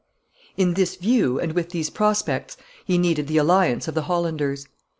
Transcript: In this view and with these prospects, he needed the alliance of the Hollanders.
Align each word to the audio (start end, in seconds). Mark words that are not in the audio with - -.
In 0.57 0.73
this 0.73 0.95
view 0.95 1.39
and 1.39 1.53
with 1.53 1.69
these 1.69 1.91
prospects, 1.91 2.57
he 2.85 2.97
needed 2.97 3.27
the 3.27 3.37
alliance 3.37 3.87
of 3.87 3.93
the 3.93 4.01
Hollanders. 4.09 4.67